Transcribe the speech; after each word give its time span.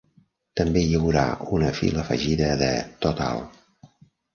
També 0.61 0.83
hi 0.85 0.95
haurà 1.01 1.27
una 1.59 1.69
fila 1.83 2.03
afegida 2.07 2.51
de 2.67 2.75
"Total". 3.09 3.49